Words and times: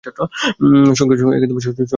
সঙ্গে 0.95 1.15
সঙ্গে 1.17 1.37
বললেন, 1.39 1.51
আচ্ছা 1.51 1.69
আচ্ছা। 1.71 1.85